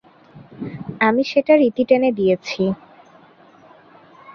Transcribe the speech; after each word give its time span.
আমি 0.99 1.23
সেটার 1.23 1.59
ইতি 1.61 1.83
টেনে 1.83 2.09
দিয়েছি। 2.11 2.63